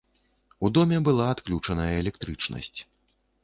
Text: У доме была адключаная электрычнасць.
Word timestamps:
У 0.65 0.71
доме 0.77 0.97
была 1.11 1.27
адключаная 1.35 1.87
электрычнасць. 2.01 2.79